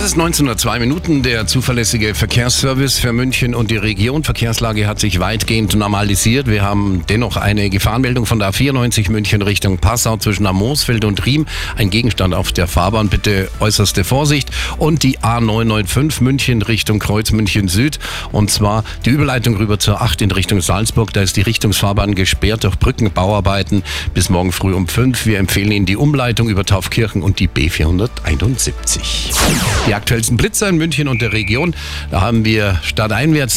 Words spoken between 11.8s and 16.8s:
Gegenstand auf der Fahrbahn, bitte äußerste Vorsicht. Und die A995 München